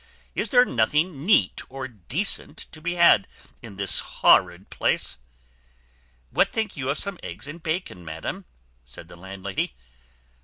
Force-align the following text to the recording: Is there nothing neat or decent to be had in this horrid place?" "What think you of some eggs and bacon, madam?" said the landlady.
Is 0.33 0.49
there 0.49 0.65
nothing 0.65 1.27
neat 1.27 1.61
or 1.69 1.87
decent 1.87 2.57
to 2.71 2.81
be 2.81 2.95
had 2.95 3.27
in 3.61 3.75
this 3.75 3.99
horrid 3.99 4.71
place?" 4.71 5.19
"What 6.31 6.51
think 6.51 6.75
you 6.75 6.89
of 6.89 6.97
some 6.97 7.19
eggs 7.21 7.47
and 7.47 7.61
bacon, 7.61 8.03
madam?" 8.03 8.45
said 8.83 9.09
the 9.09 9.15
landlady. 9.15 9.75